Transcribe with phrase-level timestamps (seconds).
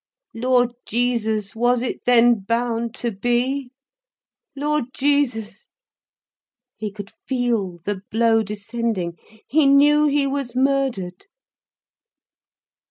[0.33, 5.67] Lord Jesus, was it then bound to be—Lord Jesus!
[6.75, 11.27] He could feel the blow descending, he knew he was murdered.